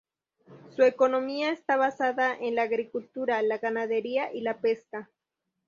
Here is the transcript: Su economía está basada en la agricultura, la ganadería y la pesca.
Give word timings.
Su 0.75 0.81
economía 0.81 1.51
está 1.51 1.77
basada 1.77 2.35
en 2.35 2.55
la 2.55 2.63
agricultura, 2.63 3.39
la 3.43 3.59
ganadería 3.59 4.33
y 4.33 4.41
la 4.41 4.57
pesca. 4.59 5.11